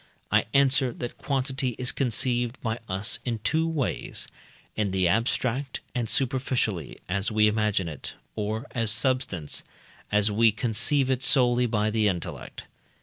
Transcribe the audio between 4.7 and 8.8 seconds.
in the abstract and superficially, as we imagine it; or